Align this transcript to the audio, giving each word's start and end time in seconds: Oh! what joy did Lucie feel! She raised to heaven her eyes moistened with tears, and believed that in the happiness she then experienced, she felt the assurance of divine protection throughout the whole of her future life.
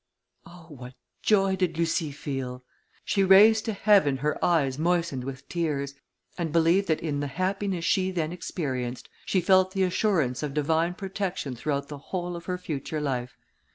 Oh! 0.47 0.65
what 0.69 0.95
joy 1.21 1.55
did 1.55 1.77
Lucie 1.77 2.11
feel! 2.11 2.63
She 3.05 3.23
raised 3.23 3.65
to 3.65 3.73
heaven 3.73 4.17
her 4.17 4.43
eyes 4.43 4.79
moistened 4.79 5.23
with 5.23 5.47
tears, 5.47 5.93
and 6.39 6.51
believed 6.51 6.87
that 6.87 7.01
in 7.01 7.19
the 7.19 7.27
happiness 7.27 7.85
she 7.85 8.09
then 8.09 8.31
experienced, 8.31 9.09
she 9.27 9.41
felt 9.41 9.73
the 9.73 9.83
assurance 9.83 10.41
of 10.41 10.55
divine 10.55 10.95
protection 10.95 11.55
throughout 11.55 11.87
the 11.87 11.99
whole 11.99 12.35
of 12.35 12.45
her 12.45 12.57
future 12.57 12.99
life. 12.99 13.37